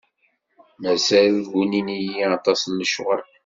Mazal 0.81 1.33
ggunin-iyi 1.43 2.23
aṭas 2.37 2.61
n 2.65 2.77
lecɣal. 2.79 3.23